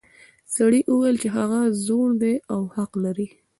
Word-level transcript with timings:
سړي 0.55 0.81
وویل 0.87 1.15
چې 1.23 1.27
هغه 1.37 1.59
زوړ 1.85 2.07
دی 2.21 2.35
او 2.53 2.61
حق 2.75 2.91
لري. 3.03 3.27